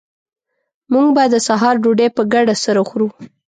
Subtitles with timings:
[0.93, 3.07] موږ به د سهار ډوډۍ په ګډه سره خورو